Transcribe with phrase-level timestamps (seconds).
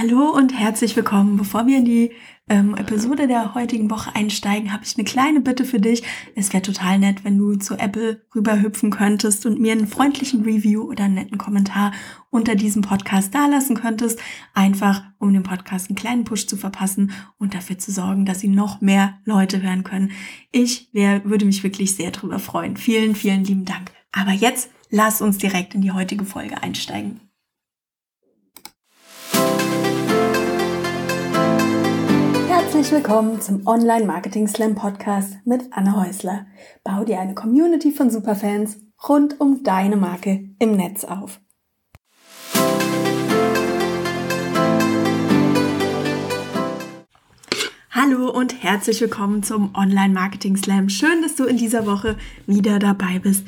[0.00, 1.38] Hallo und herzlich willkommen.
[1.38, 2.12] Bevor wir in die
[2.48, 6.04] ähm, Episode der heutigen Woche einsteigen, habe ich eine kleine Bitte für dich.
[6.36, 10.82] Es wäre total nett, wenn du zu Apple rüberhüpfen könntest und mir einen freundlichen Review
[10.82, 11.90] oder einen netten Kommentar
[12.30, 14.20] unter diesem Podcast dalassen könntest.
[14.54, 18.54] Einfach, um dem Podcast einen kleinen Push zu verpassen und dafür zu sorgen, dass ihn
[18.54, 20.12] noch mehr Leute hören können.
[20.52, 22.76] Ich wär, würde mich wirklich sehr drüber freuen.
[22.76, 23.90] Vielen, vielen lieben Dank.
[24.12, 27.27] Aber jetzt lass uns direkt in die heutige Folge einsteigen.
[32.88, 36.46] Herzlich willkommen zum Online Marketing Slam Podcast mit Anne Häusler.
[36.84, 41.38] Bau dir eine Community von Superfans rund um deine Marke im Netz auf.
[47.90, 50.88] Hallo und herzlich willkommen zum Online Marketing Slam.
[50.88, 52.16] Schön, dass du in dieser Woche
[52.46, 53.46] wieder dabei bist.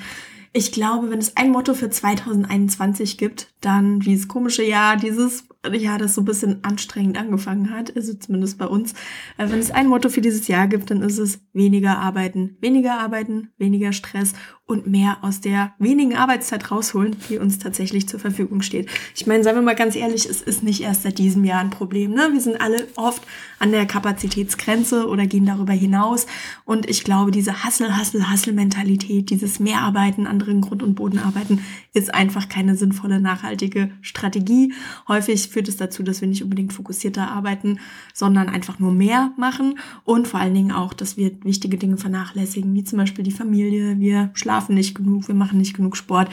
[0.52, 5.98] Ich glaube, wenn es ein Motto für 2021 gibt, dann dieses komische Jahr, dieses ja,
[5.98, 8.92] das so ein bisschen anstrengend angefangen hat, also zumindest bei uns.
[9.36, 12.98] Äh, wenn es ein Motto für dieses Jahr gibt, dann ist es weniger arbeiten, weniger
[12.98, 14.32] arbeiten, weniger Stress
[14.70, 18.88] und mehr aus der wenigen Arbeitszeit rausholen, die uns tatsächlich zur Verfügung steht.
[19.16, 21.70] Ich meine, sagen wir mal ganz ehrlich, es ist nicht erst seit diesem Jahr ein
[21.70, 22.12] Problem.
[22.12, 22.28] Ne?
[22.32, 23.22] Wir sind alle oft
[23.58, 26.26] an der Kapazitätsgrenze oder gehen darüber hinaus.
[26.64, 32.48] Und ich glaube, diese Hassel, Hassel, Hassel-Mentalität, dieses Mehrarbeiten, anderen Grund- und Bodenarbeiten, ist einfach
[32.48, 34.72] keine sinnvolle, nachhaltige Strategie.
[35.08, 37.78] Häufig führt es dazu, dass wir nicht unbedingt fokussierter arbeiten,
[38.14, 42.74] sondern einfach nur mehr machen und vor allen Dingen auch, dass wir wichtige Dinge vernachlässigen,
[42.74, 46.30] wie zum Beispiel die Familie, wir schlafen nicht genug, wir machen nicht genug Sport,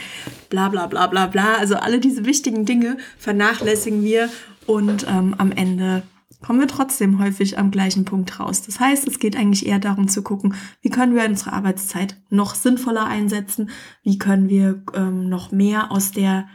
[0.50, 1.56] bla bla bla bla bla.
[1.56, 4.30] Also alle diese wichtigen Dinge vernachlässigen wir
[4.66, 6.04] und ähm, am Ende
[6.42, 8.62] kommen wir trotzdem häufig am gleichen Punkt raus.
[8.62, 12.56] Das heißt, es geht eigentlich eher darum zu gucken, wie können wir unsere Arbeitszeit noch
[12.56, 13.70] sinnvoller einsetzen,
[14.04, 16.48] wie können wir ähm, noch mehr aus der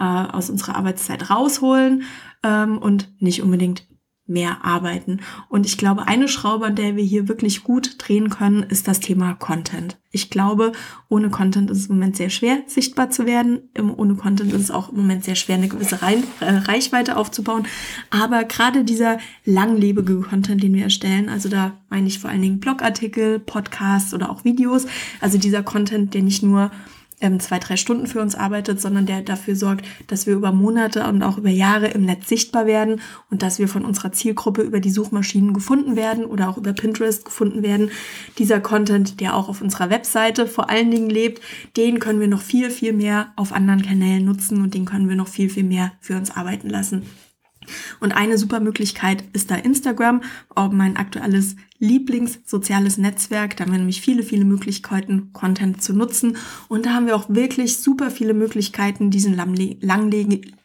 [0.00, 2.02] äh, aus unserer Arbeitszeit rausholen
[2.42, 3.86] ähm, und nicht unbedingt
[4.30, 5.20] mehr arbeiten.
[5.48, 9.00] Und ich glaube, eine Schraube, an der wir hier wirklich gut drehen können, ist das
[9.00, 9.98] Thema Content.
[10.12, 10.72] Ich glaube,
[11.08, 13.70] ohne Content ist es im Moment sehr schwer, sichtbar zu werden.
[13.96, 17.66] Ohne Content ist es auch im Moment sehr schwer, eine gewisse äh, Reichweite aufzubauen.
[18.10, 22.60] Aber gerade dieser langlebige Content, den wir erstellen, also da meine ich vor allen Dingen
[22.60, 24.86] Blogartikel, Podcasts oder auch Videos,
[25.20, 26.70] also dieser Content, der nicht nur
[27.20, 31.06] ähm, zwei, drei Stunden für uns arbeitet, sondern der dafür sorgt, dass wir über Monate
[31.06, 33.00] und auch über Jahre im Netz sichtbar werden
[33.30, 37.24] und dass wir von unserer Zielgruppe über die Suchmaschinen gefunden werden oder auch über Pinterest
[37.24, 37.90] gefunden werden.
[38.38, 41.40] Dieser Content, der auch auf unserer Webseite vor allen Dingen lebt,
[41.76, 45.16] den können wir noch viel, viel mehr auf anderen Kanälen nutzen und den können wir
[45.16, 47.02] noch viel, viel mehr für uns arbeiten lassen.
[48.00, 50.22] Und eine super Möglichkeit ist da Instagram,
[50.54, 53.56] auch mein aktuelles Lieblingssoziales Netzwerk.
[53.56, 56.36] Da haben wir nämlich viele, viele Möglichkeiten, Content zu nutzen.
[56.68, 59.34] Und da haben wir auch wirklich super viele Möglichkeiten, diesen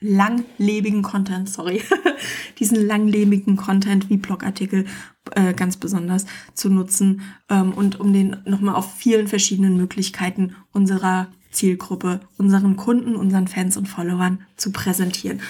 [0.01, 1.81] langlebigen Content, sorry,
[2.59, 4.85] diesen langlebigen Content wie Blogartikel
[5.31, 11.27] äh, ganz besonders zu nutzen ähm, und um den nochmal auf vielen verschiedenen Möglichkeiten unserer
[11.51, 15.41] Zielgruppe, unseren Kunden, unseren Fans und Followern zu präsentieren.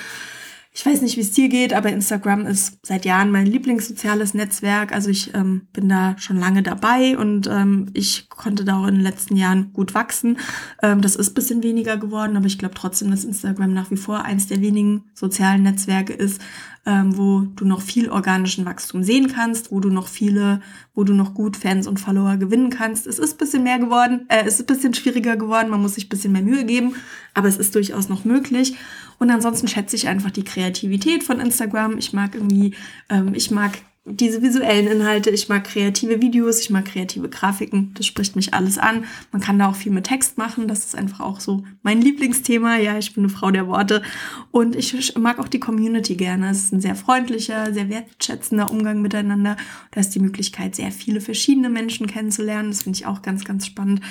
[0.77, 4.91] Ich weiß nicht, wie es dir geht, aber Instagram ist seit Jahren mein Lieblingssoziales Netzwerk.
[4.91, 8.95] Also ich ähm, bin da schon lange dabei und ähm, ich konnte da auch in
[8.95, 10.37] den letzten Jahren gut wachsen.
[10.83, 14.25] Ähm, das ist bisschen weniger geworden, aber ich glaube trotzdem, dass Instagram nach wie vor
[14.25, 16.41] eins der wenigen sozialen Netzwerke ist,
[16.85, 20.61] ähm, wo du noch viel organischen Wachstum sehen kannst, wo du noch viele,
[20.93, 23.07] wo du noch gut Fans und Follower gewinnen kannst.
[23.07, 26.31] Es ist bisschen mehr geworden, äh, es ist bisschen schwieriger geworden, man muss sich bisschen
[26.31, 26.95] mehr Mühe geben,
[27.33, 28.75] aber es ist durchaus noch möglich.
[29.17, 31.97] Und ansonsten schätze ich einfach die Kreativität von Instagram.
[31.97, 32.75] Ich mag irgendwie,
[33.09, 33.71] ähm, ich mag
[34.07, 38.77] diese visuellen Inhalte, ich mag kreative Videos, ich mag kreative Grafiken, das spricht mich alles
[38.77, 39.05] an.
[39.31, 42.77] Man kann da auch viel mit Text machen, das ist einfach auch so mein Lieblingsthema.
[42.77, 44.03] Ja, ich bin eine Frau der Worte
[44.51, 46.51] und ich mag auch die Community gerne.
[46.51, 49.57] Es ist ein sehr freundlicher, sehr wertschätzender Umgang miteinander.
[49.89, 52.69] Da ist die Möglichkeit, sehr viele verschiedene Menschen kennenzulernen.
[52.69, 54.01] Das finde ich auch ganz, ganz spannend.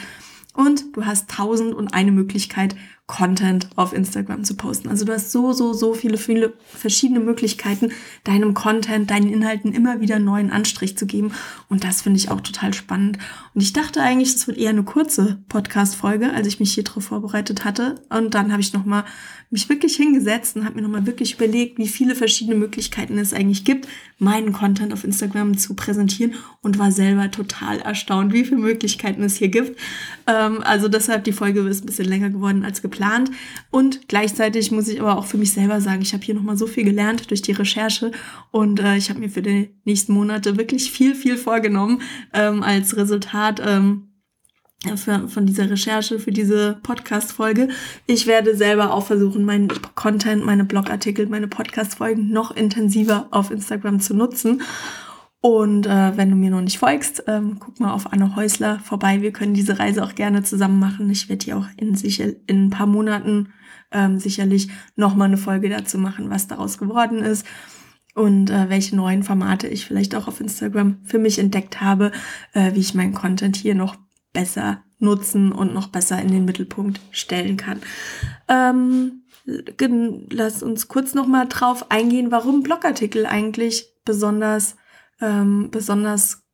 [0.54, 2.74] Und du hast tausend und eine Möglichkeit,
[3.06, 4.88] Content auf Instagram zu posten.
[4.88, 7.92] Also du hast so, so, so viele, viele verschiedene Möglichkeiten,
[8.24, 11.32] deinem Content, deinen Inhalten immer wieder neuen Anstrich zu geben.
[11.68, 13.18] Und das finde ich auch total spannend.
[13.54, 17.04] Und ich dachte eigentlich, das wird eher eine kurze Podcast-Folge, als ich mich hier drauf
[17.04, 17.96] vorbereitet hatte.
[18.08, 19.04] Und dann habe ich nochmal
[19.50, 23.64] mich wirklich hingesetzt und habe mir nochmal wirklich überlegt, wie viele verschiedene Möglichkeiten es eigentlich
[23.64, 23.86] gibt,
[24.18, 29.36] meinen Content auf Instagram zu präsentieren und war selber total erstaunt, wie viele Möglichkeiten es
[29.36, 29.78] hier gibt.
[30.26, 32.93] Ähm, also deshalb die Folge ist ein bisschen länger geworden als geplant.
[33.70, 36.66] Und gleichzeitig muss ich aber auch für mich selber sagen, ich habe hier nochmal so
[36.66, 38.12] viel gelernt durch die Recherche
[38.50, 42.02] und äh, ich habe mir für die nächsten Monate wirklich viel, viel vorgenommen
[42.32, 43.60] ähm, als Resultat.
[43.64, 44.08] Ähm,
[44.96, 47.68] für, von dieser Recherche für diese Podcast-Folge.
[48.06, 54.00] Ich werde selber auch versuchen, meinen Content, meine Blogartikel, meine Podcast-Folgen noch intensiver auf Instagram
[54.00, 54.62] zu nutzen.
[55.44, 59.20] Und äh, wenn du mir noch nicht folgst, ähm, guck mal auf Anne Häusler vorbei.
[59.20, 61.10] Wir können diese Reise auch gerne zusammen machen.
[61.10, 63.52] Ich werde hier auch in, sicher, in ein paar Monaten
[63.92, 67.46] ähm, sicherlich nochmal eine Folge dazu machen, was daraus geworden ist
[68.14, 72.10] und äh, welche neuen Formate ich vielleicht auch auf Instagram für mich entdeckt habe,
[72.54, 73.96] äh, wie ich meinen Content hier noch
[74.32, 77.80] besser nutzen und noch besser in den Mittelpunkt stellen kann.
[78.48, 79.24] Ähm,
[80.30, 84.76] lass uns kurz noch mal drauf eingehen, warum Blogartikel eigentlich besonders,
[85.24, 86.44] ähm, besonders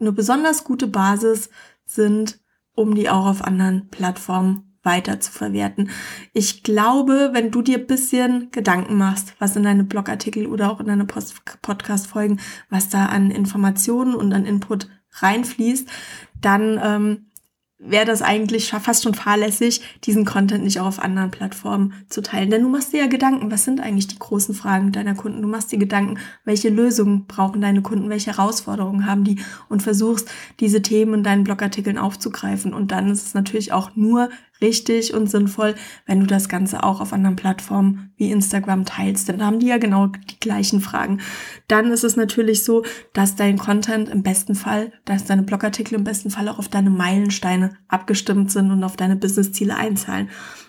[0.00, 1.50] eine besonders gute Basis
[1.84, 2.40] sind,
[2.74, 5.90] um die auch auf anderen Plattformen weiter zu verwerten.
[6.32, 10.86] Ich glaube, wenn du dir bisschen Gedanken machst, was in deine Blogartikel oder auch in
[10.86, 12.40] deine Podcast-Folgen,
[12.70, 14.88] was da an Informationen und an Input
[15.20, 15.88] reinfließt,
[16.40, 17.26] dann ähm,
[17.78, 22.50] wäre das eigentlich fast schon fahrlässig, diesen Content nicht auch auf anderen Plattformen zu teilen.
[22.50, 25.42] Denn du machst dir ja Gedanken, was sind eigentlich die großen Fragen deiner Kunden?
[25.42, 30.28] Du machst dir Gedanken, welche Lösungen brauchen deine Kunden, welche Herausforderungen haben die und versuchst,
[30.58, 32.74] diese Themen in deinen Blogartikeln aufzugreifen.
[32.74, 34.28] Und dann ist es natürlich auch nur
[34.60, 35.74] richtig und sinnvoll,
[36.06, 39.28] wenn du das Ganze auch auf anderen Plattformen wie Instagram teilst.
[39.28, 41.20] Denn da haben die ja genau die gleichen Fragen.
[41.68, 46.04] Dann ist es natürlich so, dass dein Content im besten Fall, dass deine Blogartikel im
[46.04, 50.28] besten Fall auch auf deine Meilensteine abgestimmt sind und auf deine Businessziele einzahlen.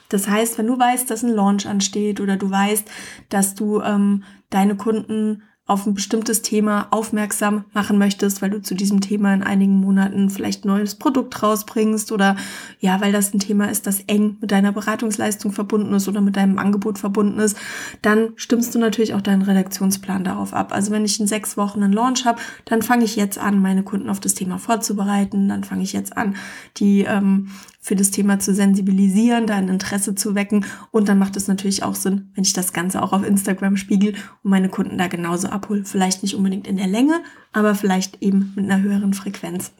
[0.10, 2.90] Das heißt, wenn du weißt, dass ein Launch ansteht oder du weißt,
[3.30, 8.74] dass du ähm, deine Kunden auf ein bestimmtes Thema aufmerksam machen möchtest, weil du zu
[8.74, 12.36] diesem Thema in einigen Monaten vielleicht ein neues Produkt rausbringst oder
[12.80, 16.38] ja, weil das ein Thema ist, das eng mit deiner Beratungsleistung verbunden ist oder mit
[16.38, 17.56] deinem Angebot verbunden ist,
[18.02, 20.74] dann stimmst du natürlich auch deinen Redaktionsplan darauf ab.
[20.74, 23.84] Also wenn ich in sechs Wochen einen Launch habe, dann fange ich jetzt an, meine
[23.84, 26.36] Kunden auf das Thema vorzubereiten, dann fange ich jetzt an,
[26.78, 27.50] die ähm,
[27.90, 30.64] für das Thema zu sensibilisieren, da ein Interesse zu wecken.
[30.92, 34.14] Und dann macht es natürlich auch Sinn, wenn ich das Ganze auch auf Instagram spiegel
[34.44, 35.86] und meine Kunden da genauso abhole.
[35.86, 37.20] Vielleicht nicht unbedingt in der Länge,
[37.52, 39.72] aber vielleicht eben mit einer höheren Frequenz.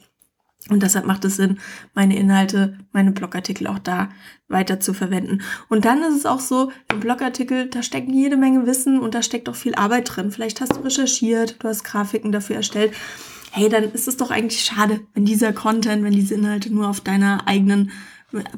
[0.68, 1.60] Und deshalb macht es Sinn,
[1.94, 4.08] meine Inhalte, meine Blogartikel auch da
[4.48, 5.42] weiter zu verwenden.
[5.68, 9.22] Und dann ist es auch so, im Blogartikel, da steckt jede Menge Wissen und da
[9.22, 10.32] steckt auch viel Arbeit drin.
[10.32, 12.92] Vielleicht hast du recherchiert, du hast Grafiken dafür erstellt
[13.50, 17.00] hey, dann ist es doch eigentlich schade, wenn dieser Content, wenn diese Inhalte nur auf
[17.00, 17.90] deiner eigenen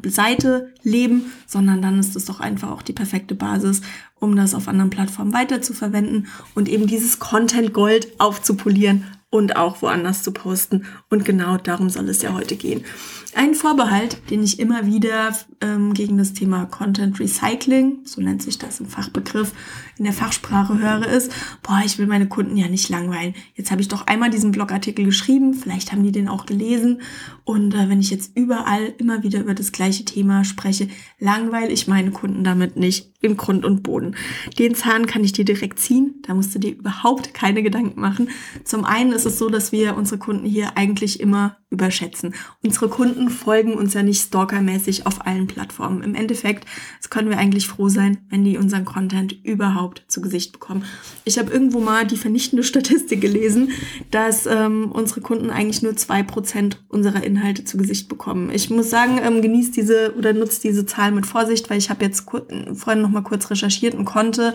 [0.07, 3.81] Seite leben, sondern dann ist es doch einfach auch die perfekte Basis,
[4.21, 9.57] um das auf anderen Plattformen weiter zu verwenden und eben dieses Content Gold aufzupolieren und
[9.57, 10.85] auch woanders zu posten.
[11.09, 12.85] Und genau darum soll es ja heute gehen.
[13.35, 18.59] Ein Vorbehalt, den ich immer wieder ähm, gegen das Thema Content Recycling, so nennt sich
[18.59, 19.53] das im Fachbegriff,
[19.97, 21.33] in der Fachsprache höre, ist,
[21.63, 23.35] boah, ich will meine Kunden ja nicht langweilen.
[23.55, 27.01] Jetzt habe ich doch einmal diesen Blogartikel geschrieben, vielleicht haben die den auch gelesen.
[27.45, 30.89] Und äh, wenn ich jetzt überall immer wieder über das gleiche Thema spreche,
[31.19, 34.15] langweile ich meine Kunden damit nicht im Grund und Boden.
[34.59, 38.29] Den Zahn kann ich dir direkt ziehen, da musst du dir überhaupt keine Gedanken machen.
[38.65, 42.35] Zum einen ist es so, dass wir unsere Kunden hier eigentlich immer überschätzen.
[42.63, 46.03] Unsere Kunden folgen uns ja nicht stalkermäßig auf allen Plattformen.
[46.03, 46.67] Im Endeffekt
[47.11, 50.85] können wir eigentlich froh sein, wenn die unseren Content überhaupt zu Gesicht bekommen.
[51.25, 53.71] Ich habe irgendwo mal die vernichtende Statistik gelesen,
[54.11, 58.51] dass ähm, unsere Kunden eigentlich nur zwei Prozent unserer Inhalte zu Gesicht bekommen.
[58.53, 62.05] Ich muss sagen, ähm, genießt diese oder nutzt diese Zahl mit Vorsicht, weil ich habe
[62.05, 62.27] jetzt
[62.75, 64.55] vorhin noch mal kurz recherchiert und konnte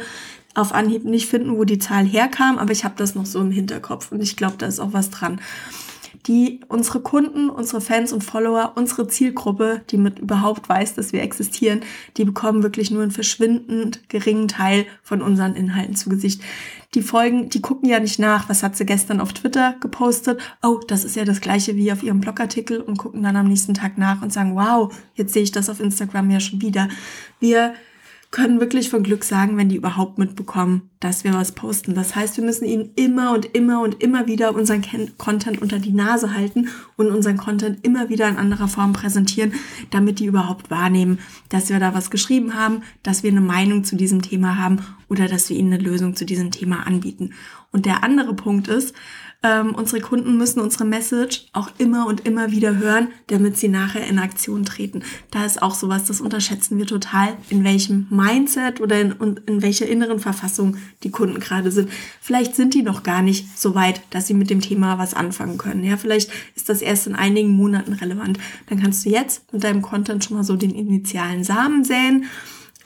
[0.54, 3.52] auf Anhieb nicht finden, wo die Zahl herkam, aber ich habe das noch so im
[3.52, 5.40] Hinterkopf und ich glaube, da ist auch was dran
[6.28, 11.22] die unsere Kunden, unsere Fans und Follower, unsere Zielgruppe, die mit überhaupt weiß, dass wir
[11.22, 11.82] existieren,
[12.18, 16.42] die bekommen wirklich nur einen verschwindend geringen Teil von unseren Inhalten zu Gesicht.
[16.96, 20.42] Die folgen, die gucken ja nicht nach, was hat sie gestern auf Twitter gepostet.
[20.62, 23.74] Oh, das ist ja das gleiche wie auf ihrem Blogartikel und gucken dann am nächsten
[23.74, 26.90] Tag nach und sagen, wow, jetzt sehe ich das auf Instagram ja schon wieder.
[27.40, 27.74] Wir
[28.32, 31.96] können wirklich von Glück sagen, wenn die überhaupt mitbekommen, dass wir was posten.
[31.96, 34.84] Das heißt, wir müssen ihnen immer und immer und immer wieder unseren
[35.18, 36.68] Content unter die Nase halten
[36.98, 39.54] und unseren Content immer wieder in anderer Form präsentieren,
[39.92, 41.20] damit die überhaupt wahrnehmen,
[41.50, 45.28] dass wir da was geschrieben haben, dass wir eine Meinung zu diesem Thema haben oder
[45.28, 47.34] dass wir ihnen eine Lösung zu diesem Thema anbieten.
[47.72, 48.94] Und der andere Punkt ist,
[49.44, 54.06] ähm, unsere Kunden müssen unsere Message auch immer und immer wieder hören, damit sie nachher
[54.08, 55.04] in Aktion treten.
[55.30, 59.88] Da ist auch sowas, das unterschätzen wir total, in welchem Mindset oder in, in welcher
[59.88, 61.90] inneren Verfassung die Kunden gerade sind.
[62.20, 65.60] Vielleicht sind die noch gar nicht so weit, dass sie mit dem Thema was anfangen
[65.60, 65.84] können.
[65.84, 68.40] Ja, vielleicht ist das erst in einigen Monaten relevant.
[68.70, 72.26] Dann kannst du jetzt mit deinem Content schon mal so den initialen Samen säen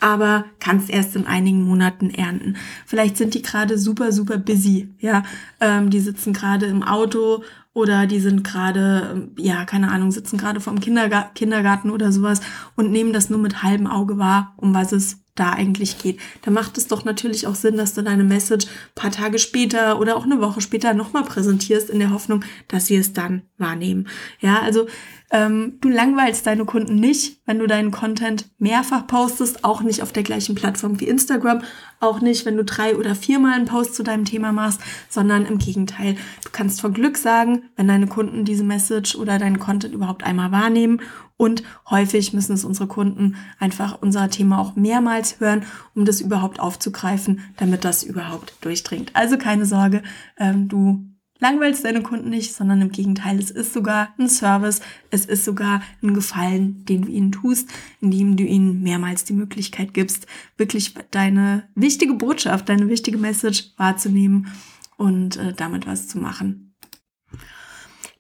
[0.01, 2.57] aber kannst erst in einigen Monaten ernten.
[2.85, 5.23] Vielleicht sind die gerade super, super busy, ja.
[5.61, 7.43] Ähm, die sitzen gerade im Auto
[7.73, 12.41] oder die sind gerade, ähm, ja, keine Ahnung, sitzen gerade vorm Kinderga Kindergarten oder sowas
[12.75, 16.19] und nehmen das nur mit halbem Auge wahr, um was es da eigentlich geht.
[16.43, 20.15] Da macht es doch natürlich auch Sinn, dass du deine Message paar Tage später oder
[20.15, 24.07] auch eine Woche später nochmal präsentierst, in der Hoffnung, dass sie es dann wahrnehmen.
[24.39, 24.87] Ja, also
[25.31, 30.11] ähm, du langweilst deine Kunden nicht, wenn du deinen Content mehrfach postest, auch nicht auf
[30.11, 31.63] der gleichen Plattform wie Instagram,
[32.01, 35.57] auch nicht, wenn du drei oder viermal einen Post zu deinem Thema machst, sondern im
[35.57, 36.15] Gegenteil.
[36.43, 40.51] Du kannst vor Glück sagen, wenn deine Kunden diese Message oder deinen Content überhaupt einmal
[40.51, 41.01] wahrnehmen
[41.41, 45.63] und häufig müssen es unsere Kunden einfach unser Thema auch mehrmals hören,
[45.95, 49.15] um das überhaupt aufzugreifen, damit das überhaupt durchdringt.
[49.15, 50.03] Also keine Sorge,
[50.37, 51.03] ähm, du
[51.39, 55.81] langweilst deine Kunden nicht, sondern im Gegenteil, es ist sogar ein Service, es ist sogar
[56.03, 57.67] ein Gefallen, den du ihnen tust,
[58.01, 64.49] indem du ihnen mehrmals die Möglichkeit gibst, wirklich deine wichtige Botschaft, deine wichtige Message wahrzunehmen
[64.95, 66.70] und äh, damit was zu machen.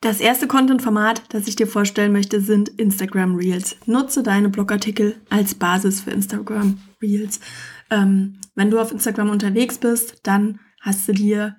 [0.01, 3.75] Das erste Content-Format, das ich dir vorstellen möchte, sind Instagram Reels.
[3.85, 7.39] Nutze deine Blogartikel als Basis für Instagram Reels.
[7.91, 11.57] Ähm, wenn du auf Instagram unterwegs bist, dann hast du dir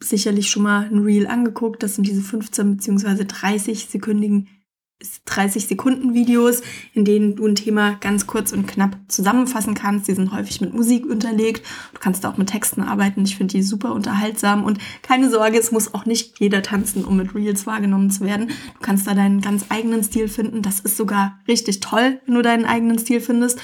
[0.00, 1.84] sicherlich schon mal ein Reel angeguckt.
[1.84, 3.24] Das sind diese 15 bzw.
[3.24, 4.48] 30 sekündigen
[5.26, 6.62] 30 Sekunden Videos,
[6.92, 10.08] in denen du ein Thema ganz kurz und knapp zusammenfassen kannst.
[10.08, 11.64] Die sind häufig mit Musik unterlegt.
[11.94, 13.24] Du kannst auch mit Texten arbeiten.
[13.24, 17.16] Ich finde die super unterhaltsam und keine Sorge, es muss auch nicht jeder tanzen, um
[17.16, 18.48] mit Reels wahrgenommen zu werden.
[18.48, 20.62] Du kannst da deinen ganz eigenen Stil finden.
[20.62, 23.60] Das ist sogar richtig toll, wenn du deinen eigenen Stil findest.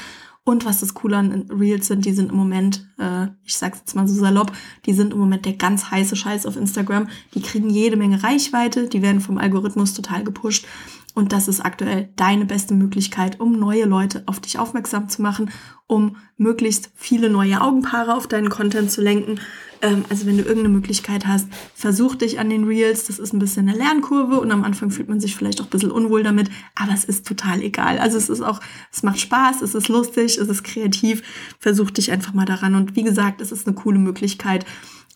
[0.47, 3.97] Und was das Coole an Reels sind, die sind im Moment, äh, ich sag's jetzt
[3.97, 4.53] mal so salopp,
[4.85, 7.09] die sind im Moment der ganz heiße Scheiß auf Instagram.
[7.33, 10.67] Die kriegen jede Menge Reichweite, die werden vom Algorithmus total gepusht.
[11.15, 15.51] Und das ist aktuell deine beste Möglichkeit, um neue Leute auf dich aufmerksam zu machen,
[15.87, 19.39] um möglichst viele neue Augenpaare auf deinen Content zu lenken.
[19.81, 23.05] Ähm, also wenn du irgendeine Möglichkeit hast, versuch dich an den Reels.
[23.05, 25.71] Das ist ein bisschen eine Lernkurve und am Anfang fühlt man sich vielleicht auch ein
[25.71, 27.99] bisschen unwohl damit, aber es ist total egal.
[27.99, 31.23] Also es ist auch, es macht Spaß, es ist lustig, es ist kreativ.
[31.61, 32.75] Versuch dich einfach mal daran.
[32.75, 34.67] Und wie gesagt, es ist eine coole Möglichkeit,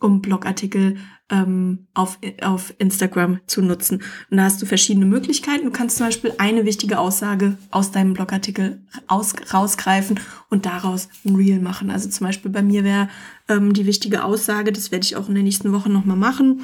[0.00, 0.96] um Blogartikel
[1.30, 4.02] ähm, auf, auf Instagram zu nutzen.
[4.30, 5.64] Und da hast du verschiedene Möglichkeiten.
[5.64, 11.36] Du kannst zum Beispiel eine wichtige Aussage aus deinem Blogartikel aus, rausgreifen und daraus ein
[11.36, 11.90] Reel machen.
[11.90, 13.08] Also zum Beispiel bei mir wäre
[13.48, 16.62] ähm, die wichtige Aussage, das werde ich auch in der nächsten Woche nochmal machen,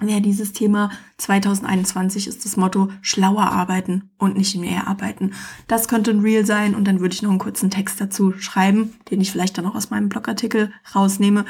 [0.00, 5.32] wäre dieses Thema 2021 ist das Motto schlauer arbeiten und nicht mehr arbeiten.
[5.68, 8.92] Das könnte ein Reel sein und dann würde ich noch einen kurzen Text dazu schreiben,
[9.10, 11.46] den ich vielleicht dann auch aus meinem Blogartikel rausnehme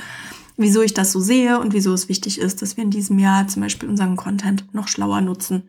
[0.57, 3.49] wieso ich das so sehe und wieso es wichtig ist, dass wir in diesem Jahr
[3.49, 5.65] zum Beispiel unseren Content noch schlauer nutzen.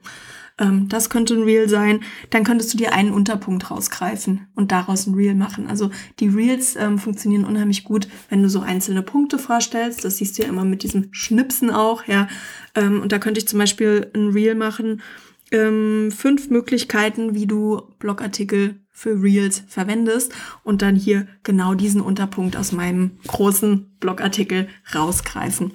[0.60, 2.02] Ähm, das könnte ein Reel sein.
[2.30, 5.68] Dann könntest du dir einen Unterpunkt rausgreifen und daraus ein Reel machen.
[5.68, 10.04] Also die Reels ähm, funktionieren unheimlich gut, wenn du so einzelne Punkte vorstellst.
[10.04, 12.28] Das siehst du ja immer mit diesem Schnipsen auch, ja.
[12.76, 15.02] Ähm, und da könnte ich zum Beispiel ein Reel machen.
[15.52, 22.58] Ähm, fünf Möglichkeiten, wie du Blogartikel für Reels verwendest und dann hier genau diesen Unterpunkt
[22.58, 25.72] aus meinem großen Blogartikel rausgreifen.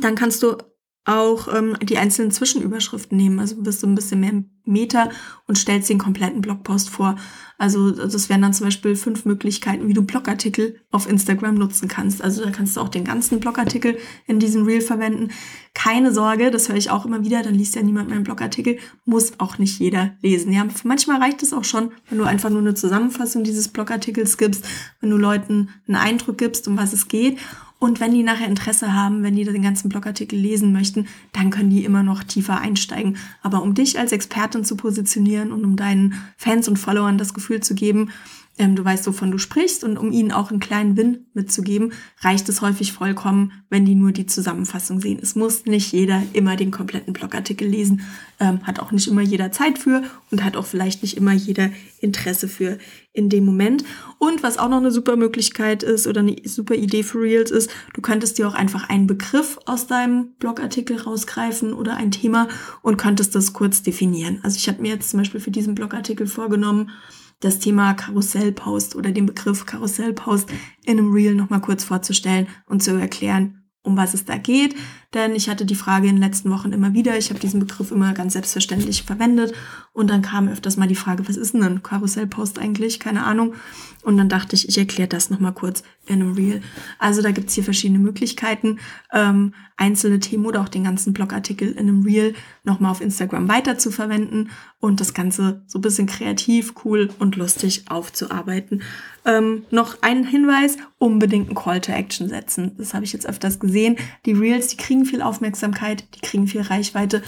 [0.00, 0.56] Dann kannst du
[1.04, 3.38] auch ähm, die einzelnen Zwischenüberschriften nehmen.
[3.38, 5.10] Also bist du ein bisschen mehr Meter
[5.46, 7.16] und stellst den kompletten Blogpost vor.
[7.58, 12.22] Also das wären dann zum Beispiel fünf Möglichkeiten, wie du Blogartikel auf Instagram nutzen kannst.
[12.22, 13.96] Also da kannst du auch den ganzen Blogartikel
[14.26, 15.30] in diesem Reel verwenden.
[15.72, 19.40] Keine Sorge, das höre ich auch immer wieder, dann liest ja niemand meinen Blogartikel, muss
[19.40, 20.52] auch nicht jeder lesen.
[20.52, 24.66] Ja, manchmal reicht es auch schon, wenn du einfach nur eine Zusammenfassung dieses Blogartikels gibst,
[25.00, 27.38] wenn du Leuten einen Eindruck gibst, um was es geht
[27.78, 31.68] und wenn die nachher Interesse haben, wenn die den ganzen Blogartikel lesen möchten, dann können
[31.68, 33.18] die immer noch tiefer einsteigen.
[33.42, 37.60] Aber um dich als Expertin zu positionieren und um deinen Fans und Followern das Gefühl
[37.60, 38.10] zu geben,
[38.58, 42.48] ähm, du weißt, wovon du sprichst und um ihnen auch einen kleinen Win mitzugeben, reicht
[42.48, 45.18] es häufig vollkommen, wenn die nur die Zusammenfassung sehen.
[45.20, 48.02] Es muss nicht jeder immer den kompletten Blogartikel lesen,
[48.40, 51.70] ähm, hat auch nicht immer jeder Zeit für und hat auch vielleicht nicht immer jeder
[52.00, 52.78] Interesse für
[53.12, 53.84] in dem Moment.
[54.18, 57.70] Und was auch noch eine super Möglichkeit ist oder eine super Idee für Reels ist,
[57.94, 62.48] du könntest dir auch einfach einen Begriff aus deinem Blogartikel rausgreifen oder ein Thema
[62.82, 64.40] und könntest das kurz definieren.
[64.42, 66.90] Also ich habe mir jetzt zum Beispiel für diesen Blogartikel vorgenommen,
[67.40, 70.50] das Thema Karussellpost oder den Begriff Karussellpost
[70.84, 74.74] in einem Reel nochmal kurz vorzustellen und zu erklären, um was es da geht.
[75.16, 77.16] Denn ich hatte die Frage in den letzten Wochen immer wieder.
[77.16, 79.54] Ich habe diesen Begriff immer ganz selbstverständlich verwendet.
[79.94, 83.00] Und dann kam öfters mal die Frage, was ist denn ein Karussellpost eigentlich?
[83.00, 83.54] Keine Ahnung.
[84.02, 86.60] Und dann dachte ich, ich erkläre das nochmal kurz in einem Reel.
[86.98, 88.78] Also da gibt's hier verschiedene Möglichkeiten,
[89.10, 93.78] ähm, einzelne Themen oder auch den ganzen Blogartikel in einem Reel nochmal auf Instagram weiter
[93.78, 98.82] zu verwenden und das Ganze so bisschen kreativ, cool und lustig aufzuarbeiten.
[99.24, 102.76] Ähm, noch ein Hinweis, unbedingt einen Call to Action setzen.
[102.78, 103.96] Das habe ich jetzt öfters gesehen.
[104.24, 107.22] Die Reels, die kriegen viel Aufmerksamkeit, die kriegen viel Reichweite.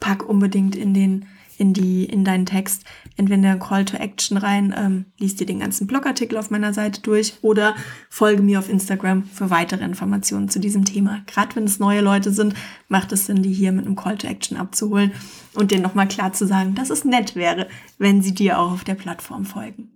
[0.00, 1.26] Pack unbedingt in den
[1.58, 2.84] in die in deinen Text
[3.16, 7.00] entweder ein Call to Action rein, ähm, liest dir den ganzen Blogartikel auf meiner Seite
[7.02, 7.76] durch oder
[8.10, 11.22] folge mir auf Instagram für weitere Informationen zu diesem Thema.
[11.26, 12.54] Gerade wenn es neue Leute sind,
[12.88, 15.12] macht es Sinn, die hier mit einem Call to Action abzuholen
[15.54, 18.84] und denen nochmal klar zu sagen, dass es nett wäre, wenn sie dir auch auf
[18.84, 19.90] der Plattform folgen.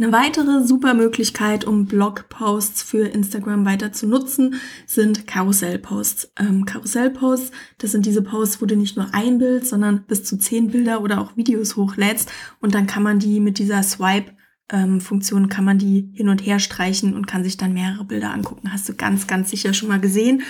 [0.00, 4.54] Eine weitere super Möglichkeit, um Blogposts für Instagram weiter zu nutzen,
[4.86, 6.30] sind Karussellposts.
[6.38, 10.38] Ähm, Karussellposts, das sind diese Posts, wo du nicht nur ein Bild, sondern bis zu
[10.38, 14.37] zehn Bilder oder auch Videos hochlädst und dann kann man die mit dieser Swipe
[14.70, 18.32] ähm, Funktion kann man die hin und her streichen und kann sich dann mehrere Bilder
[18.32, 18.72] angucken.
[18.72, 20.42] Hast du ganz, ganz sicher schon mal gesehen.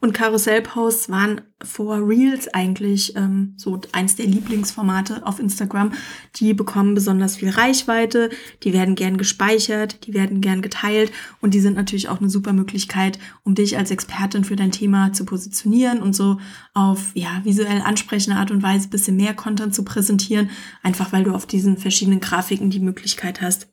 [0.00, 5.92] Und Karussellposts waren vor Reels eigentlich ähm, so eins der Lieblingsformate auf Instagram.
[6.36, 8.28] Die bekommen besonders viel Reichweite,
[8.62, 12.52] die werden gern gespeichert, die werden gern geteilt und die sind natürlich auch eine super
[12.52, 16.38] Möglichkeit, um dich als Expertin für dein Thema zu positionieren und so
[16.74, 20.50] auf ja visuell ansprechende Art und Weise bisschen mehr Content zu präsentieren,
[20.82, 23.65] einfach weil du auf diesen verschiedenen Grafiken die Möglichkeit hast,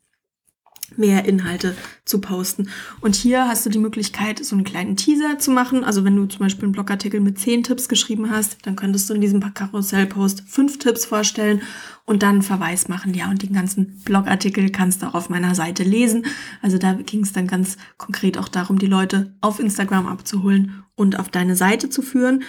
[0.97, 2.69] mehr Inhalte zu posten.
[3.01, 5.83] Und hier hast du die Möglichkeit, so einen kleinen Teaser zu machen.
[5.83, 9.13] Also wenn du zum Beispiel einen Blogartikel mit zehn Tipps geschrieben hast, dann könntest du
[9.13, 11.61] in diesem Karussell-Post fünf Tipps vorstellen
[12.05, 13.13] und dann einen Verweis machen.
[13.13, 16.25] Ja, und den ganzen Blogartikel kannst du auch auf meiner Seite lesen.
[16.61, 21.19] Also da ging es dann ganz konkret auch darum, die Leute auf Instagram abzuholen und
[21.19, 22.43] auf deine Seite zu führen.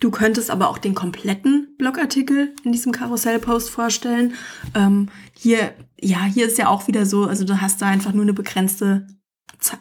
[0.00, 4.34] Du könntest aber auch den kompletten Blogartikel in diesem Karussellpost vorstellen.
[4.74, 8.22] Ähm, hier, ja, hier ist ja auch wieder so, also du hast da einfach nur
[8.22, 9.08] eine begrenzte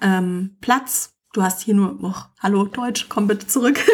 [0.02, 3.80] ähm, Platz Du hast hier nur, oh, hallo Deutsch, komm bitte zurück.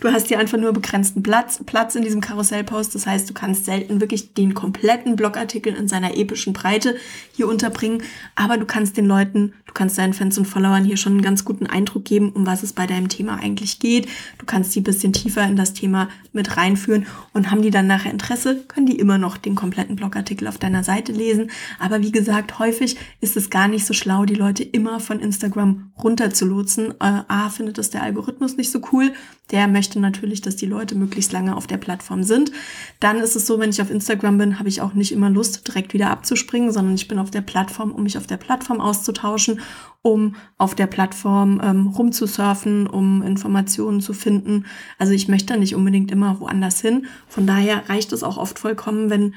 [0.00, 2.94] Du hast hier einfach nur begrenzten Platz, Platz in diesem Karussellpost.
[2.94, 6.96] Das heißt, du kannst selten wirklich den kompletten Blogartikel in seiner epischen Breite
[7.32, 8.02] hier unterbringen.
[8.34, 11.44] Aber du kannst den Leuten, du kannst deinen Fans und Followern hier schon einen ganz
[11.44, 14.08] guten Eindruck geben, um was es bei deinem Thema eigentlich geht.
[14.38, 18.10] Du kannst die bisschen tiefer in das Thema mit reinführen und haben die dann nachher
[18.10, 21.50] Interesse, können die immer noch den kompletten Blogartikel auf deiner Seite lesen.
[21.78, 25.92] Aber wie gesagt, häufig ist es gar nicht so schlau, die Leute immer von Instagram
[26.02, 26.92] runterzulotsen.
[27.00, 29.12] Äh, A, findet das der Algorithmus nicht so cool.
[29.50, 32.52] Der möchte natürlich, dass die Leute möglichst lange auf der Plattform sind.
[33.00, 35.66] Dann ist es so, wenn ich auf Instagram bin, habe ich auch nicht immer Lust,
[35.66, 39.60] direkt wieder abzuspringen, sondern ich bin auf der Plattform, um mich auf der Plattform auszutauschen,
[40.02, 44.66] um auf der Plattform ähm, rumzusurfen, um Informationen zu finden.
[44.98, 47.06] Also ich möchte nicht unbedingt immer woanders hin.
[47.26, 49.34] Von daher reicht es auch oft vollkommen, wenn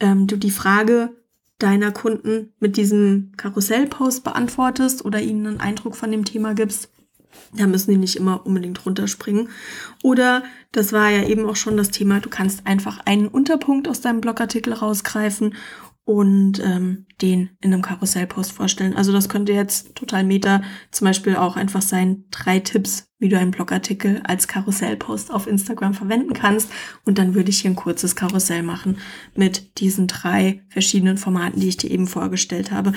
[0.00, 1.10] ähm, du die Frage
[1.58, 6.90] deiner Kunden mit diesem Karussellpost beantwortest oder ihnen einen Eindruck von dem Thema gibst,
[7.52, 9.48] da müssen die nicht immer unbedingt runterspringen.
[10.02, 14.00] Oder, das war ja eben auch schon das Thema, du kannst einfach einen Unterpunkt aus
[14.00, 15.54] deinem Blogartikel rausgreifen
[16.06, 18.94] und ähm, den in einem Karussellpost vorstellen.
[18.94, 23.36] Also das könnte jetzt total meta zum Beispiel auch einfach sein, drei Tipps, wie du
[23.36, 26.70] einen Blogartikel als Karussellpost auf Instagram verwenden kannst.
[27.04, 28.98] Und dann würde ich hier ein kurzes Karussell machen
[29.34, 32.92] mit diesen drei verschiedenen Formaten, die ich dir eben vorgestellt habe.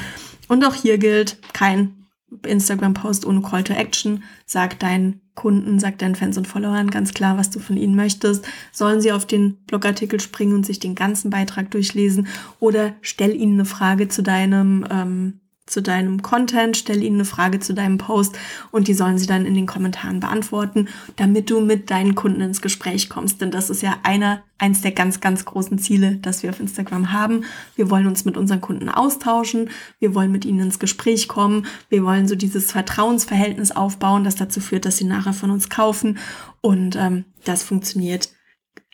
[0.48, 1.99] Und auch hier gilt kein
[2.46, 4.24] Instagram-Post ohne Call to Action.
[4.46, 8.46] Sag deinen Kunden, sag deinen Fans und Followern ganz klar, was du von ihnen möchtest.
[8.72, 12.28] Sollen sie auf den Blogartikel springen und sich den ganzen Beitrag durchlesen
[12.60, 15.40] oder stell ihnen eine Frage zu deinem ähm,
[15.70, 18.38] zu deinem Content, stell ihnen eine Frage zu deinem Post
[18.72, 22.62] und die sollen sie dann in den Kommentaren beantworten, damit du mit deinen Kunden ins
[22.62, 23.42] Gespräch kommst.
[23.42, 27.12] Denn das ist ja einer, eins der ganz, ganz großen Ziele, das wir auf Instagram
[27.12, 27.44] haben.
[27.76, 32.04] Wir wollen uns mit unseren Kunden austauschen, wir wollen mit ihnen ins Gespräch kommen, wir
[32.04, 36.18] wollen so dieses Vertrauensverhältnis aufbauen, das dazu führt, dass sie nachher von uns kaufen.
[36.62, 38.30] Und ähm, das funktioniert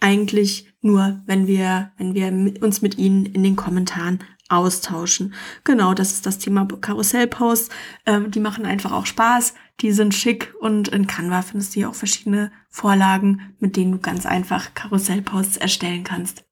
[0.02, 5.34] eigentlich nur, wenn wir, wenn wir uns mit ihnen in den Kommentaren austauschen.
[5.64, 7.70] Genau, das ist das Thema Karussellposts.
[8.06, 11.90] Ähm, die machen einfach auch Spaß, die sind schick und in Canva findest du hier
[11.90, 16.46] auch verschiedene Vorlagen, mit denen du ganz einfach Karussellposts erstellen kannst.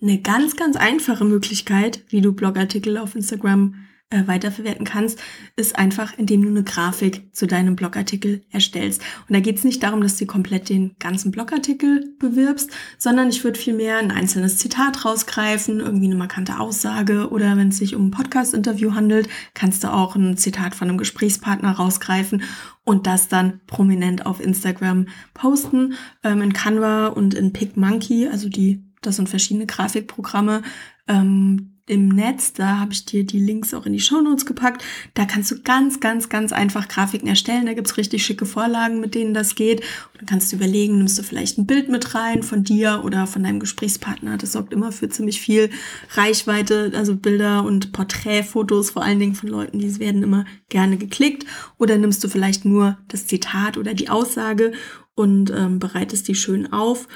[0.00, 5.18] Eine ganz, ganz einfache Möglichkeit, wie du Blogartikel auf Instagram äh, weiterverwerten kannst,
[5.56, 9.02] ist einfach, indem du eine Grafik zu deinem Blogartikel erstellst.
[9.28, 13.42] Und da geht es nicht darum, dass du komplett den ganzen Blogartikel bewirbst, sondern ich
[13.42, 18.06] würde vielmehr ein einzelnes Zitat rausgreifen, irgendwie eine markante Aussage oder wenn es sich um
[18.06, 22.44] ein Podcast-Interview handelt, kannst du auch ein Zitat von einem Gesprächspartner rausgreifen
[22.84, 25.94] und das dann prominent auf Instagram posten.
[26.22, 30.62] Ähm, in Canva und in PicMonkey, also die, das sind verschiedene Grafikprogramme,
[31.08, 32.52] ähm, im Netz.
[32.52, 34.84] Da habe ich dir die Links auch in die Show Notes gepackt.
[35.14, 37.66] Da kannst du ganz, ganz, ganz einfach Grafiken erstellen.
[37.66, 39.80] Da gibt's richtig schicke Vorlagen, mit denen das geht.
[39.80, 43.26] Und dann kannst du überlegen, nimmst du vielleicht ein Bild mit rein von dir oder
[43.26, 44.36] von deinem Gesprächspartner.
[44.36, 45.70] Das sorgt immer für ziemlich viel
[46.14, 51.46] Reichweite, also Bilder und Porträtfotos, vor allen Dingen von Leuten, die werden immer gerne geklickt.
[51.78, 54.72] Oder nimmst du vielleicht nur das Zitat oder die Aussage
[55.14, 57.06] und ähm, bereitest die schön auf.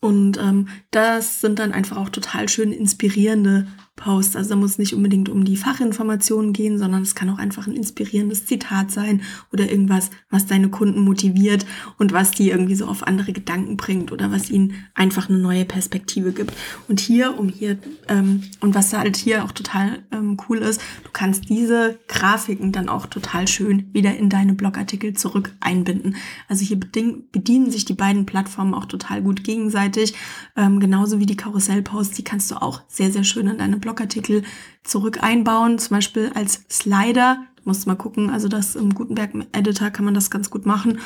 [0.00, 3.66] Und ähm, das sind dann einfach auch total schön inspirierende
[3.98, 4.36] Post.
[4.36, 7.74] Also da muss nicht unbedingt um die Fachinformationen gehen, sondern es kann auch einfach ein
[7.74, 9.20] inspirierendes Zitat sein
[9.52, 11.66] oder irgendwas, was deine Kunden motiviert
[11.98, 15.66] und was die irgendwie so auf andere Gedanken bringt oder was ihnen einfach eine neue
[15.66, 16.54] Perspektive gibt.
[16.88, 17.76] Und hier, um hier,
[18.08, 22.88] ähm, und was halt hier auch total ähm, cool ist, du kannst diese Grafiken dann
[22.88, 26.16] auch total schön wieder in deine Blogartikel zurück einbinden.
[26.48, 30.14] Also hier bedienen sich die beiden Plattformen auch total gut gegenseitig,
[30.56, 33.87] ähm, genauso wie die Karussellposts, die kannst du auch sehr, sehr schön in deine Blogartikel
[33.88, 34.42] Blogartikel
[34.84, 37.38] zurück einbauen, zum Beispiel als Slider.
[37.56, 41.00] Du musst mal gucken, also das im Gutenberg Editor kann man das ganz gut machen.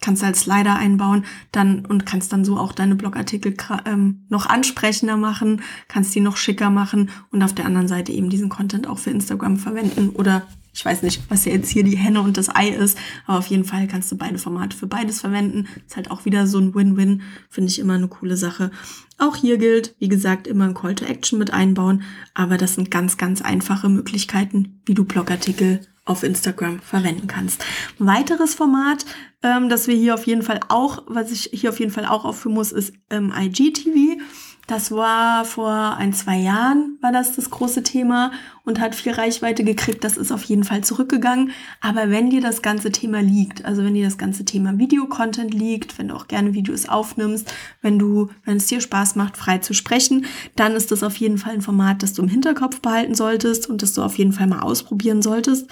[0.00, 5.16] Kannst als Slider einbauen, dann und kannst dann so auch deine Blogartikel ähm, noch ansprechender
[5.16, 8.98] machen, kannst die noch schicker machen und auf der anderen Seite eben diesen Content auch
[8.98, 12.54] für Instagram verwenden oder ich weiß nicht, was ja jetzt hier die Henne und das
[12.54, 15.68] Ei ist, aber auf jeden Fall kannst du beide Formate für beides verwenden.
[15.86, 18.70] Ist halt auch wieder so ein Win-Win, finde ich immer eine coole Sache.
[19.18, 22.02] Auch hier gilt, wie gesagt, immer ein Call to Action mit einbauen,
[22.34, 27.64] aber das sind ganz, ganz einfache Möglichkeiten, wie du Blogartikel auf Instagram verwenden kannst.
[28.00, 29.04] Ein weiteres Format,
[29.42, 32.24] ähm, das wir hier auf jeden Fall auch, was ich hier auf jeden Fall auch
[32.24, 34.20] aufführen muss, ist ähm, IGTV.
[34.66, 38.32] Das war vor ein, zwei Jahren, war das das große Thema
[38.64, 40.04] und hat viel Reichweite gekriegt.
[40.04, 41.50] Das ist auf jeden Fall zurückgegangen.
[41.80, 45.98] Aber wenn dir das ganze Thema liegt, also wenn dir das ganze Thema Videocontent liegt,
[45.98, 49.74] wenn du auch gerne Videos aufnimmst, wenn du, wenn es dir Spaß macht, frei zu
[49.74, 53.68] sprechen, dann ist das auf jeden Fall ein Format, das du im Hinterkopf behalten solltest
[53.68, 55.68] und das du auf jeden Fall mal ausprobieren solltest.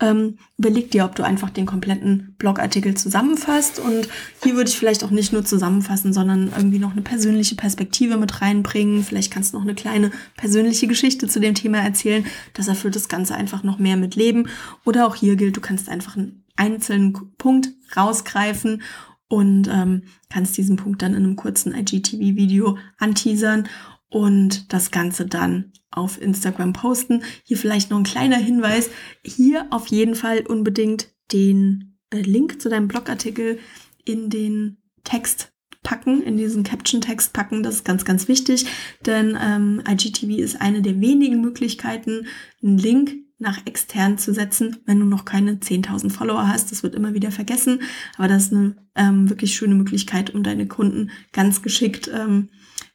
[0.00, 3.78] Ähm, überleg dir, ob du einfach den kompletten Blogartikel zusammenfasst.
[3.78, 4.08] Und
[4.42, 8.40] hier würde ich vielleicht auch nicht nur zusammenfassen, sondern irgendwie noch eine persönliche Perspektive mit
[8.40, 9.04] reinbringen.
[9.04, 12.26] Vielleicht kannst du noch eine kleine persönliche Geschichte zu dem Thema erzählen.
[12.54, 14.48] Das erfüllt das Ganze einfach noch mehr mit Leben.
[14.84, 18.82] Oder auch hier gilt, du kannst einfach einen einzelnen Punkt rausgreifen
[19.28, 23.68] und ähm, kannst diesen Punkt dann in einem kurzen IGTV-Video anteasern
[24.08, 27.22] und das Ganze dann auf Instagram posten.
[27.44, 28.90] Hier vielleicht noch ein kleiner Hinweis.
[29.24, 33.58] Hier auf jeden Fall unbedingt den äh, Link zu deinem Blogartikel
[34.04, 35.51] in den Text
[35.82, 37.62] packen, in diesen Caption-Text packen.
[37.62, 38.66] Das ist ganz, ganz wichtig,
[39.04, 42.26] denn ähm, IGTV ist eine der wenigen Möglichkeiten,
[42.62, 46.70] einen Link nach extern zu setzen, wenn du noch keine 10.000 Follower hast.
[46.70, 47.82] Das wird immer wieder vergessen,
[48.16, 52.48] aber das ist eine ähm, wirklich schöne Möglichkeit, um deine Kunden ganz geschickt ähm,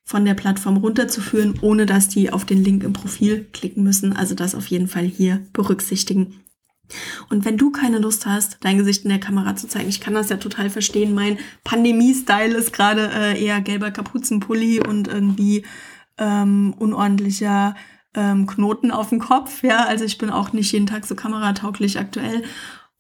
[0.04, 4.14] von der Plattform runterzuführen, ohne dass die auf den Link im Profil klicken müssen.
[4.14, 6.36] Also das auf jeden Fall hier berücksichtigen.
[7.30, 10.14] Und wenn du keine Lust hast, dein Gesicht in der Kamera zu zeigen, ich kann
[10.14, 11.14] das ja total verstehen.
[11.14, 15.66] Mein Pandemie-Style ist gerade äh, eher gelber Kapuzenpulli und irgendwie
[16.18, 17.76] ähm, unordentlicher
[18.14, 19.64] ähm, Knoten auf dem Kopf.
[19.64, 22.44] Ja, also ich bin auch nicht jeden Tag so kameratauglich aktuell.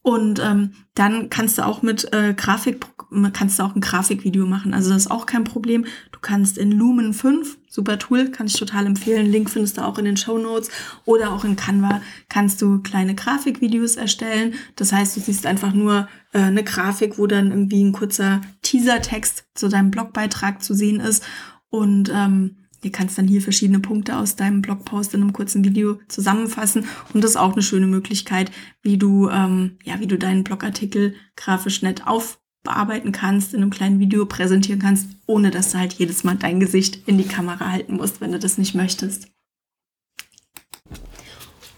[0.07, 2.85] Und ähm, dann kannst du auch mit äh, Grafik,
[3.33, 4.73] kannst du auch ein Grafikvideo machen.
[4.73, 5.83] Also das ist auch kein Problem.
[6.13, 9.29] Du kannst in Lumen 5, super Tool, kann ich total empfehlen.
[9.29, 10.69] Link findest du auch in den Show Notes.
[11.03, 14.53] Oder auch in Canva kannst du kleine Grafikvideos erstellen.
[14.77, 19.43] Das heißt, du siehst einfach nur äh, eine Grafik, wo dann irgendwie ein kurzer Teasertext
[19.55, 21.21] zu deinem Blogbeitrag zu sehen ist.
[21.69, 25.99] Und ähm, Du kannst dann hier verschiedene Punkte aus deinem Blogpost in einem kurzen Video
[26.07, 30.43] zusammenfassen und das ist auch eine schöne Möglichkeit, wie du ähm, ja, wie du deinen
[30.43, 35.93] Blogartikel grafisch nett aufbearbeiten kannst, in einem kleinen Video präsentieren kannst, ohne dass du halt
[35.93, 39.27] jedes Mal dein Gesicht in die Kamera halten musst, wenn du das nicht möchtest.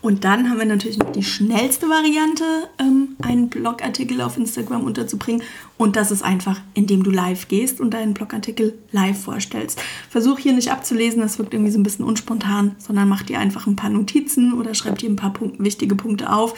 [0.02, 2.44] Und dann haben wir natürlich noch die schnellste Variante,
[2.80, 5.44] ähm, einen Blogartikel auf Instagram unterzubringen.
[5.78, 9.82] Und das ist einfach, indem du live gehst und deinen Blogartikel live vorstellst.
[10.10, 13.68] Versuch hier nicht abzulesen, das wirkt irgendwie so ein bisschen unspontan, sondern mach dir einfach
[13.68, 16.54] ein paar Notizen oder schreib dir ein paar Punkte, wichtige Punkte auf.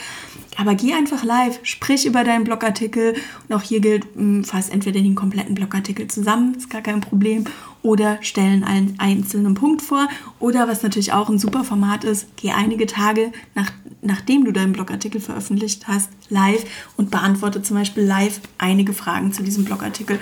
[0.58, 3.16] Aber geh einfach live, sprich über deinen Blogartikel.
[3.48, 4.06] Und auch hier gilt,
[4.44, 7.46] fass entweder den kompletten Blogartikel zusammen, ist gar kein Problem,
[7.84, 10.08] oder stellen einen einzelnen Punkt vor.
[10.40, 14.74] Oder was natürlich auch ein super Format ist, geh einige Tage nach, nachdem du deinen
[14.74, 16.66] Blogartikel veröffentlicht hast, live
[16.98, 20.20] und beantworte zum Beispiel live einige Fragen zu diesem Blogartikel.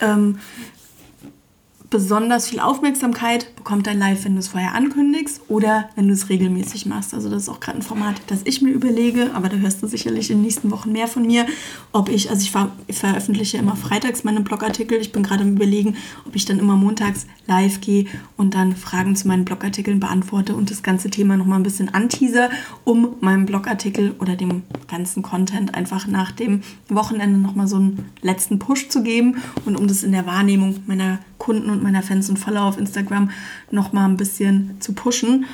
[0.00, 0.38] Ähm,
[1.90, 6.28] besonders viel Aufmerksamkeit bekommt dein Live, wenn du es vorher ankündigst oder wenn du es
[6.28, 7.12] regelmäßig machst.
[7.12, 9.88] Also das ist auch gerade ein Format, das ich mir überlege, aber da hörst du
[9.88, 11.46] sicherlich in den nächsten Wochen mehr von mir,
[11.90, 14.98] ob ich, also ich, ver ich veröffentliche immer freitags meine Blogartikel.
[15.00, 19.16] Ich bin gerade am überlegen, ob ich dann immer montags live gehe und dann Fragen
[19.16, 22.50] zu meinen Blogartikeln beantworte und das ganze Thema nochmal ein bisschen anteaser,
[22.84, 28.60] um meinem Blogartikel oder dem ganzen Content einfach nach dem Wochenende nochmal so einen letzten
[28.60, 32.38] Push zu geben und um das in der Wahrnehmung meiner Kunden und meiner Fans und
[32.38, 33.30] Follower auf Instagram
[33.72, 35.46] noch mal ein bisschen zu pushen.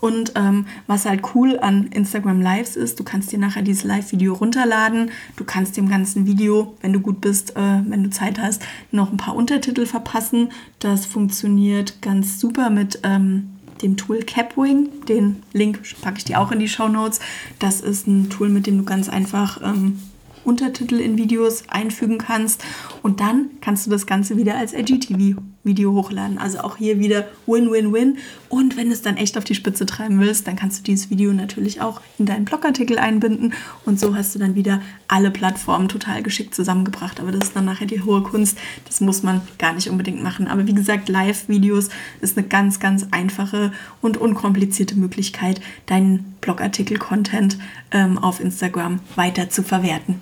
[0.00, 4.34] Und ähm, was halt cool an Instagram Lives ist, du kannst dir nachher dieses Live-Video
[4.34, 5.10] runterladen.
[5.36, 9.12] Du kannst dem ganzen Video, wenn du gut bist, äh, wenn du Zeit hast, noch
[9.12, 10.50] ein paar Untertitel verpassen.
[10.78, 14.90] Das funktioniert ganz super mit ähm, dem Tool Capwing.
[15.06, 17.20] Den Link packe ich dir auch in die Show Notes.
[17.58, 20.00] Das ist ein Tool, mit dem du ganz einfach ähm,
[20.44, 22.64] Untertitel in Videos einfügen kannst.
[23.02, 26.38] Und dann kannst du das Ganze wieder als IGTV-Video hochladen.
[26.38, 28.18] Also auch hier wieder Win-Win-Win.
[28.48, 31.10] Und wenn du es dann echt auf die Spitze treiben willst, dann kannst du dieses
[31.10, 33.54] Video natürlich auch in deinen Blogartikel einbinden.
[33.84, 37.20] Und so hast du dann wieder alle Plattformen total geschickt zusammengebracht.
[37.20, 38.58] Aber das ist dann nachher die hohe Kunst.
[38.84, 40.46] Das muss man gar nicht unbedingt machen.
[40.46, 41.88] Aber wie gesagt, Live-Videos
[42.20, 47.58] ist eine ganz, ganz einfache und unkomplizierte Möglichkeit, deinen Blogartikel-Content
[47.90, 50.20] ähm, auf Instagram weiter zu verwerten.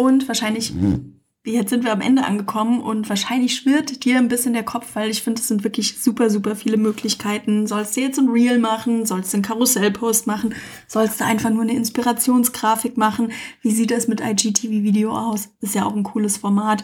[0.00, 1.20] Und wahrscheinlich, mhm.
[1.44, 5.10] jetzt sind wir am Ende angekommen und wahrscheinlich schwirrt dir ein bisschen der Kopf, weil
[5.10, 7.66] ich finde, es sind wirklich super, super viele Möglichkeiten.
[7.66, 9.04] Sollst du jetzt ein Reel machen?
[9.04, 10.54] Sollst du einen Karussellpost machen?
[10.88, 13.30] Sollst du einfach nur eine Inspirationsgrafik machen?
[13.60, 15.50] Wie sieht das mit IGTV-Video aus?
[15.60, 16.82] Ist ja auch ein cooles Format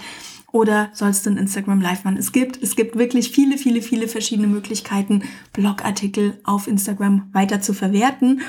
[0.53, 2.19] oder sollst du ein Instagram Live machen?
[2.19, 5.23] Es gibt, es gibt wirklich viele, viele, viele verschiedene Möglichkeiten,
[5.55, 8.43] Blogartikel auf Instagram weiter zu verwerten.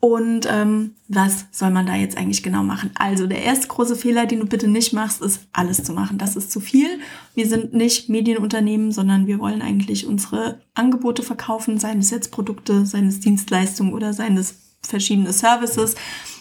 [0.00, 2.90] Und ähm, was soll man da jetzt eigentlich genau machen?
[2.94, 6.16] Also der erste große Fehler, den du bitte nicht machst, ist alles zu machen.
[6.16, 7.00] Das ist zu viel.
[7.34, 12.86] Wir sind nicht Medienunternehmen, sondern wir wollen eigentlich unsere Angebote verkaufen, seien es jetzt Produkte,
[12.86, 15.94] seien es Dienstleistungen oder seien es verschiedene Services.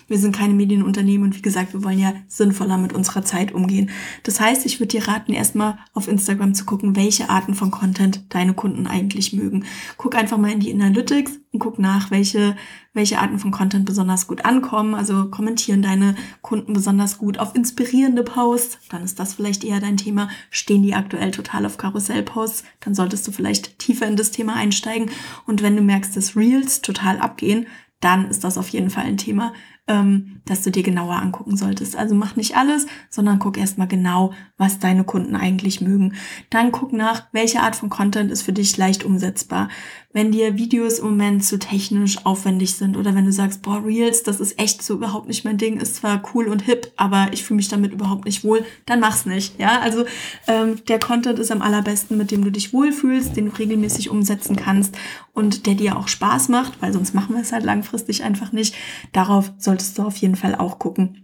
[0.09, 3.91] Wir sind keine Medienunternehmen und wie gesagt, wir wollen ja sinnvoller mit unserer Zeit umgehen.
[4.23, 8.23] Das heißt, ich würde dir raten, erstmal auf Instagram zu gucken, welche Arten von Content
[8.29, 9.65] deine Kunden eigentlich mögen.
[9.97, 12.55] Guck einfach mal in die Analytics und guck nach, welche,
[12.93, 14.95] welche Arten von Content besonders gut ankommen.
[14.95, 18.79] Also kommentieren deine Kunden besonders gut auf inspirierende Posts.
[18.89, 20.29] Dann ist das vielleicht eher dein Thema.
[20.49, 22.63] Stehen die aktuell total auf Karussell-Posts?
[22.79, 25.11] Dann solltest du vielleicht tiefer in das Thema einsteigen.
[25.45, 27.67] Und wenn du merkst, dass Reels total abgehen,
[27.99, 29.53] dann ist das auf jeden Fall ein Thema,
[29.89, 31.97] ähm, dass du dir genauer angucken solltest.
[31.97, 36.13] Also mach nicht alles, sondern guck erstmal genau, was deine Kunden eigentlich mögen.
[36.51, 39.67] Dann guck nach, welche Art von Content ist für dich leicht umsetzbar.
[40.11, 44.23] Wenn dir Videos im Moment zu technisch aufwendig sind oder wenn du sagst, boah, Reels,
[44.23, 47.43] das ist echt so überhaupt nicht mein Ding, ist zwar cool und hip, aber ich
[47.43, 49.59] fühle mich damit überhaupt nicht wohl, dann mach's nicht.
[49.59, 50.05] Ja, also
[50.47, 54.55] ähm, der Content ist am allerbesten, mit dem du dich wohlfühlst, den du regelmäßig umsetzen
[54.55, 54.97] kannst
[55.33, 58.73] und der dir auch Spaß macht, weil sonst machen wir es halt langfristig einfach nicht.
[59.11, 61.23] Darauf solltest du auf jeden Fall auch gucken.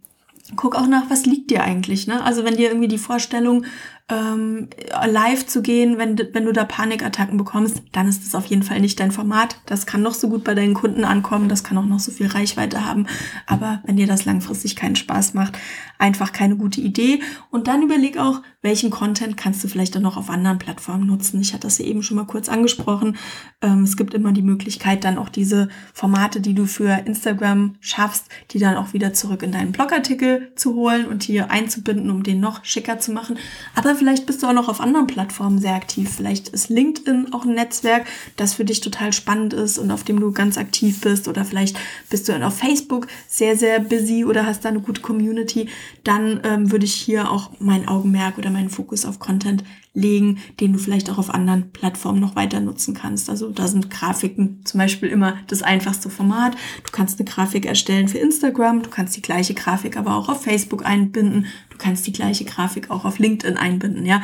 [0.55, 2.05] Guck auch nach, was liegt dir eigentlich.
[2.05, 2.23] Ne?
[2.23, 3.65] Also wenn dir irgendwie die Vorstellung
[4.07, 4.69] ähm,
[5.07, 8.79] live zu gehen, wenn, wenn du da Panikattacken bekommst, dann ist das auf jeden Fall
[8.79, 9.57] nicht dein Format.
[9.65, 12.27] Das kann noch so gut bei deinen Kunden ankommen, das kann auch noch so viel
[12.27, 13.07] Reichweite haben.
[13.47, 15.57] Aber wenn dir das langfristig keinen Spaß macht,
[15.97, 17.21] einfach keine gute Idee.
[17.49, 21.41] Und dann überleg auch, welchen Content kannst du vielleicht auch noch auf anderen Plattformen nutzen.
[21.41, 23.17] Ich hatte das ja eben schon mal kurz angesprochen.
[23.61, 28.27] Ähm, es gibt immer die Möglichkeit, dann auch diese Formate, die du für Instagram schaffst,
[28.51, 32.39] die dann auch wieder zurück in deinen Blogartikel zu holen und hier einzubinden, um den
[32.39, 33.37] noch schicker zu machen.
[33.75, 36.11] Aber vielleicht bist du auch noch auf anderen Plattformen sehr aktiv.
[36.15, 38.05] Vielleicht ist LinkedIn auch ein Netzwerk,
[38.35, 41.27] das für dich total spannend ist und auf dem du ganz aktiv bist.
[41.27, 41.77] Oder vielleicht
[42.09, 45.69] bist du dann auf Facebook sehr, sehr busy oder hast da eine gute Community.
[46.03, 49.63] Dann ähm, würde ich hier auch mein Augenmerk oder meinen Fokus auf Content
[49.95, 53.29] legen, den du vielleicht auch auf anderen Plattformen noch weiter nutzen kannst.
[53.29, 56.55] Also da sind Grafiken zum Beispiel immer das einfachste Format.
[56.83, 60.43] Du kannst eine Grafik erstellen für Instagram, du kannst die gleiche Grafik aber auch auf
[60.43, 64.21] Facebook einbinden, du kannst die gleiche Grafik auch auf LinkedIn einbinden, ja.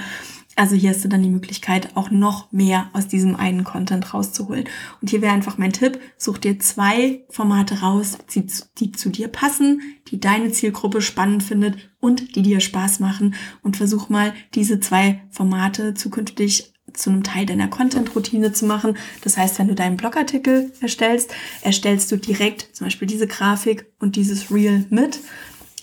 [0.61, 4.65] Also hier hast du dann die Möglichkeit, auch noch mehr aus diesem einen Content rauszuholen.
[5.01, 8.45] Und hier wäre einfach mein Tipp, such dir zwei Formate raus, die,
[8.77, 13.33] die zu dir passen, die deine Zielgruppe spannend findet und die dir Spaß machen.
[13.63, 18.97] Und versuch mal, diese zwei Formate zukünftig zu einem Teil deiner Content-Routine zu machen.
[19.23, 24.15] Das heißt, wenn du deinen Blogartikel erstellst, erstellst du direkt zum Beispiel diese Grafik und
[24.15, 25.21] dieses Reel mit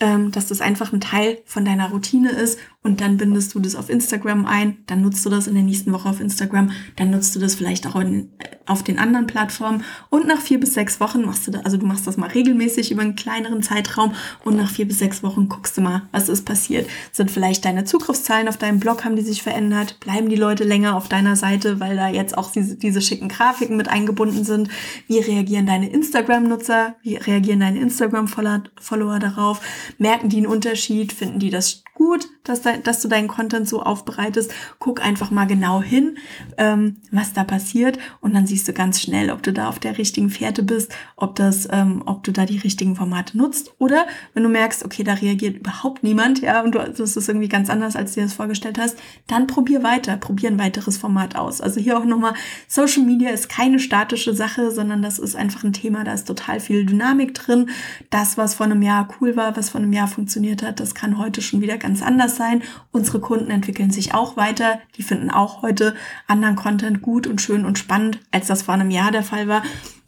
[0.01, 3.77] ähm, dass das einfach ein Teil von deiner Routine ist und dann bindest du das
[3.77, 7.37] auf Instagram ein, dann nutzt du das in der nächsten Woche auf Instagram, dann nutzt
[7.37, 10.99] du das vielleicht auch in, äh, auf den anderen Plattformen und nach vier bis sechs
[10.99, 14.57] Wochen machst du das, also du machst das mal regelmäßig über einen kleineren Zeitraum und
[14.57, 16.89] nach vier bis sechs Wochen guckst du mal, was ist passiert.
[17.13, 20.01] Sind vielleicht deine Zugriffszahlen auf deinem Blog, haben die sich verändert?
[20.01, 23.77] Bleiben die Leute länger auf deiner Seite, weil da jetzt auch diese, diese schicken Grafiken
[23.77, 24.71] mit eingebunden sind?
[25.09, 26.97] Wie reagieren deine Instagram-Nutzer?
[27.03, 29.61] Wie reagieren deine Instagram-Follower darauf?
[29.99, 31.13] Merken die einen Unterschied?
[31.13, 34.53] Finden die das gut, dass, de, dass du deinen Content so aufbereitest.
[34.79, 36.19] Guck einfach mal genau hin,
[36.57, 39.99] ähm, was da passiert und dann siehst du ganz schnell, ob du da auf der
[39.99, 44.43] richtigen Fährte bist, ob das, ähm, ob du da die richtigen Formate nutzt oder wenn
[44.43, 47.97] du merkst, okay, da reagiert überhaupt niemand, ja, und du, das ist irgendwie ganz anders,
[47.97, 51.61] als du dir das vorgestellt hast, dann probier weiter, probier ein weiteres Format aus.
[51.61, 52.35] Also hier auch nochmal,
[52.67, 56.61] Social Media ist keine statische Sache, sondern das ist einfach ein Thema, da ist total
[56.61, 57.71] viel Dynamik drin.
[58.11, 61.19] Das, was vor einem Jahr cool war, was vor einem Jahr funktioniert hat, das kann
[61.19, 62.69] heute schon wieder ganz anders sein.
[62.93, 64.81] Unsere Kunden entwickeln sich auch weiter.
[64.97, 65.95] Die finden auch heute
[66.27, 69.63] anderen Content gut und schön und spannend, als das vor einem Jahr der Fall war.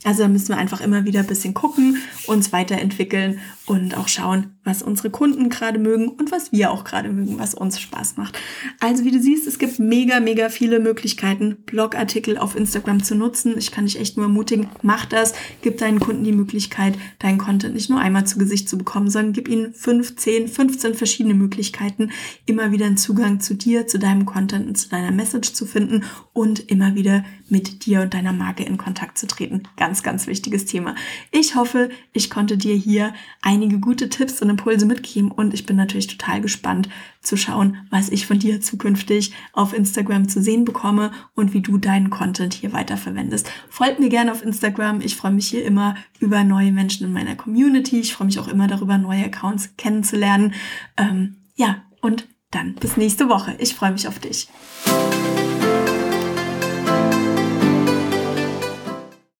[0.04, 4.56] Also da müssen wir einfach immer wieder ein bisschen gucken, uns weiterentwickeln und auch schauen,
[4.70, 8.38] was unsere Kunden gerade mögen und was wir auch gerade mögen, was uns Spaß macht.
[8.78, 13.58] Also wie du siehst, es gibt mega, mega viele Möglichkeiten, Blogartikel auf Instagram zu nutzen.
[13.58, 15.34] Ich kann dich echt nur ermutigen, mach das.
[15.62, 19.32] Gib deinen Kunden die Möglichkeit, deinen Content nicht nur einmal zu Gesicht zu bekommen, sondern
[19.32, 22.10] gib ihnen 15, 15 verschiedene Möglichkeiten,
[22.46, 26.04] immer wieder einen Zugang zu dir, zu deinem Content und zu deiner Message zu finden
[26.32, 29.64] und immer wieder mit dir und deiner Marke in Kontakt zu treten.
[29.76, 30.94] Ganz, ganz wichtiges Thema.
[31.32, 35.76] Ich hoffe, ich konnte dir hier einige gute Tipps und Impulse mitgeben und ich bin
[35.76, 36.88] natürlich total gespannt
[37.22, 41.78] zu schauen, was ich von dir zukünftig auf Instagram zu sehen bekomme und wie du
[41.78, 43.50] deinen Content hier weiterverwendest.
[43.70, 45.00] Folgt mir gerne auf Instagram.
[45.00, 48.00] Ich freue mich hier immer über neue Menschen in meiner Community.
[48.00, 50.52] Ich freue mich auch immer darüber, neue Accounts kennenzulernen.
[50.96, 53.54] Ähm, ja, und dann bis nächste Woche.
[53.58, 54.48] Ich freue mich auf dich.